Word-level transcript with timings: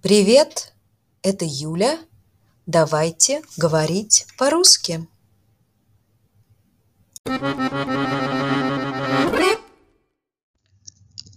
Привет, 0.00 0.74
это 1.22 1.44
Юля. 1.44 1.98
Давайте 2.66 3.42
говорить 3.56 4.28
по-русски. 4.38 5.08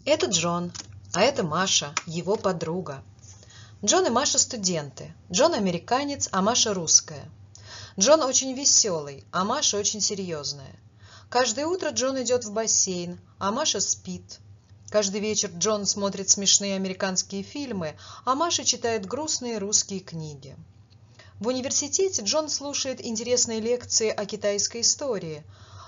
Это 0.05 0.27
Джон, 0.27 0.71
а 1.11 1.21
это 1.23 1.41
Маша, 1.41 1.95
его 2.05 2.35
подруга. 2.35 3.03
Джон 3.83 4.05
и 4.05 4.09
Маша 4.11 4.37
студенты. 4.37 5.11
Джон 5.31 5.55
американец, 5.55 6.29
а 6.31 6.43
Маша 6.43 6.75
русская. 6.75 7.27
Джон 7.99 8.21
очень 8.21 8.53
веселый, 8.53 9.25
а 9.31 9.43
Маша 9.43 9.79
очень 9.79 10.01
серьезная. 10.01 10.79
Каждое 11.29 11.65
утро 11.65 11.89
Джон 11.89 12.21
идет 12.21 12.45
в 12.45 12.53
бассейн, 12.53 13.19
а 13.39 13.51
Маша 13.51 13.79
спит. 13.79 14.37
Каждый 14.91 15.21
вечер 15.21 15.49
Джон 15.57 15.85
смотрит 15.85 16.29
смешные 16.29 16.75
американские 16.75 17.43
фильмы, 17.43 17.95
а 18.25 18.35
Маша 18.35 18.65
читает 18.65 19.05
грустные 19.05 19.57
русские 19.57 20.01
книги. 20.01 20.57
В 21.39 21.47
университете 21.47 22.23
Джон 22.23 22.49
слушает 22.49 23.01
интересные 23.01 23.61
лекции 23.61 24.09
о 24.09 24.25
китайской 24.25 24.81
истории, 24.81 25.45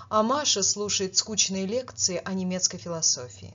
а 0.08 0.22
Маша 0.22 0.62
слушает 0.62 1.18
скучные 1.18 1.66
лекции 1.66 2.22
о 2.24 2.32
немецкой 2.32 2.78
философии. 2.78 3.54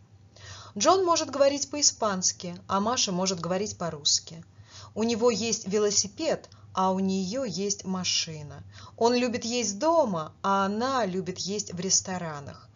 Джон 0.77 1.03
может 1.03 1.31
говорить 1.31 1.67
по-испански, 1.71 2.55
а 2.67 2.79
Маша 2.79 3.11
может 3.11 3.39
говорить 3.39 3.75
по-русски. 3.75 4.45
У 4.93 5.01
него 5.01 5.31
есть 5.31 5.67
велосипед, 5.67 6.47
а 6.75 6.91
у 6.91 6.99
нее 6.99 7.45
есть 7.47 7.85
машина. 7.85 8.61
Он 8.97 9.15
любит 9.15 9.45
есть 9.45 9.79
дома, 9.79 10.31
а 10.43 10.67
она 10.67 11.07
любит 11.07 11.39
есть 11.39 11.73
в 11.73 11.79
ресторанах. 11.79 12.68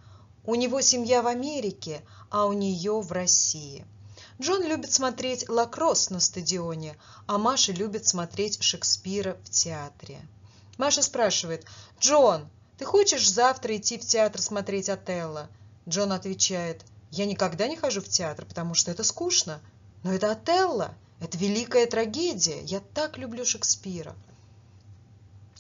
У 0.46 0.56
него 0.56 0.82
семья 0.82 1.22
в 1.22 1.28
Америке, 1.28 2.02
а 2.30 2.46
у 2.48 2.54
нее 2.54 3.00
в 3.00 3.12
России. 3.14 3.86
Джон 4.42 4.64
любит 4.64 4.92
смотреть 4.92 5.48
лакросс 5.48 6.10
на 6.10 6.20
стадионе, 6.20 6.98
а 7.28 7.38
Маша 7.38 7.72
любит 7.72 8.06
смотреть 8.06 8.62
Шекспира 8.62 9.38
в 9.46 9.50
театре. 9.50 10.20
Маша 10.78 11.02
спрашивает, 11.02 11.66
«Джон, 12.00 12.50
ты 12.78 12.84
хочешь 12.84 13.32
завтра 13.32 13.78
идти 13.78 13.98
в 13.98 14.02
театр 14.02 14.42
смотреть 14.42 14.90
Отелло?» 14.90 15.48
Джон 15.88 16.12
отвечает, 16.12 16.84
«Я 17.10 17.26
никогда 17.26 17.68
не 17.68 17.78
хожу 17.78 18.02
в 18.02 18.10
театр, 18.10 18.46
потому 18.46 18.74
что 18.74 18.92
это 18.92 19.04
скучно. 19.04 19.62
Но 20.04 20.14
это 20.14 20.32
Отелло, 20.32 20.94
это 21.22 21.38
великая 21.38 21.86
трагедия. 21.86 22.62
Я 22.64 22.82
так 22.94 23.18
люблю 23.18 23.46
Шекспира». 23.46 24.14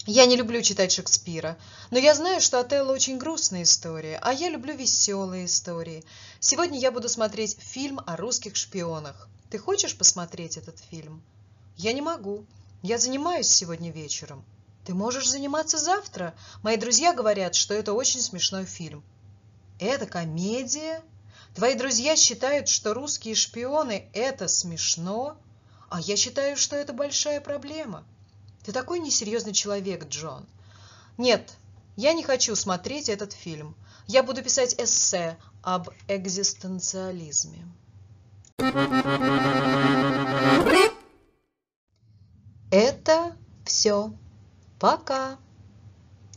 Я 0.05 0.25
не 0.25 0.35
люблю 0.35 0.61
читать 0.61 0.91
Шекспира, 0.91 1.57
но 1.89 1.97
я 1.97 2.13
знаю, 2.13 2.41
что 2.41 2.59
Отелло 2.59 2.91
очень 2.91 3.17
грустная 3.17 3.63
история, 3.63 4.19
а 4.21 4.33
я 4.33 4.49
люблю 4.49 4.75
веселые 4.75 5.45
истории. 5.45 6.03
Сегодня 6.41 6.77
я 6.77 6.91
буду 6.91 7.07
смотреть 7.07 7.57
фильм 7.61 8.01
о 8.05 8.17
русских 8.17 8.57
шпионах. 8.57 9.29
Ты 9.49 9.59
хочешь 9.59 9.97
посмотреть 9.97 10.57
этот 10.57 10.77
фильм? 10.91 11.23
Я 11.77 11.93
не 11.93 12.01
могу. 12.01 12.45
Я 12.81 12.97
занимаюсь 12.97 13.47
сегодня 13.47 13.93
вечером. 13.93 14.43
Ты 14.85 14.93
можешь 14.93 15.29
заниматься 15.29 15.77
завтра. 15.77 16.33
Мои 16.63 16.75
друзья 16.75 17.13
говорят, 17.13 17.55
что 17.55 17.73
это 17.73 17.93
очень 17.93 18.19
смешной 18.19 18.65
фильм. 18.65 19.05
Это 19.79 20.05
комедия? 20.05 21.01
Твои 21.55 21.75
друзья 21.75 22.17
считают, 22.17 22.67
что 22.67 22.93
русские 22.93 23.35
шпионы– 23.35 24.09
это 24.13 24.49
смешно, 24.49 25.37
а 25.89 26.01
я 26.01 26.17
считаю, 26.17 26.57
что 26.57 26.75
это 26.75 26.91
большая 26.91 27.39
проблема. 27.39 28.03
Ты 28.63 28.71
такой 28.71 28.99
несерьезный 28.99 29.53
человек, 29.53 30.07
Джон. 30.07 30.45
Нет, 31.17 31.57
я 31.95 32.13
не 32.13 32.23
хочу 32.23 32.55
смотреть 32.55 33.09
этот 33.09 33.33
фильм. 33.33 33.75
Я 34.07 34.23
буду 34.23 34.41
писать 34.41 34.75
эссе 34.79 35.37
об 35.61 35.89
экзистенциализме. 36.07 37.67
Это 42.71 43.37
все. 43.65 44.13
Пока. 44.79 45.37